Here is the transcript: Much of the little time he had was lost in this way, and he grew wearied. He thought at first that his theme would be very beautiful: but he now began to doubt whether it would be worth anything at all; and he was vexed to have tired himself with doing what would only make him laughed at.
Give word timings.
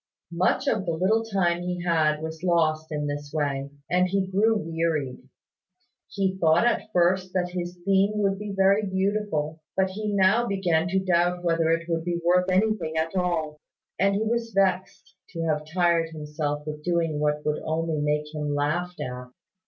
Much 0.33 0.65
of 0.67 0.87
the 0.87 0.93
little 0.97 1.23
time 1.23 1.61
he 1.61 1.79
had 1.83 2.23
was 2.23 2.41
lost 2.43 2.91
in 2.91 3.05
this 3.05 3.31
way, 3.31 3.69
and 3.87 4.07
he 4.07 4.25
grew 4.25 4.57
wearied. 4.57 5.29
He 6.09 6.37
thought 6.39 6.65
at 6.65 6.91
first 6.91 7.33
that 7.33 7.51
his 7.51 7.77
theme 7.85 8.13
would 8.15 8.39
be 8.39 8.51
very 8.51 8.81
beautiful: 8.83 9.61
but 9.77 9.91
he 9.91 10.11
now 10.11 10.47
began 10.47 10.87
to 10.87 10.97
doubt 11.05 11.43
whether 11.43 11.69
it 11.69 11.87
would 11.87 12.03
be 12.03 12.19
worth 12.25 12.49
anything 12.49 12.97
at 12.97 13.15
all; 13.15 13.59
and 13.99 14.15
he 14.15 14.23
was 14.23 14.53
vexed 14.55 15.13
to 15.33 15.43
have 15.43 15.67
tired 15.71 16.09
himself 16.09 16.65
with 16.65 16.83
doing 16.83 17.19
what 17.19 17.45
would 17.45 17.61
only 17.63 18.01
make 18.01 18.33
him 18.33 18.55
laughed 18.55 18.99
at. 18.99 19.27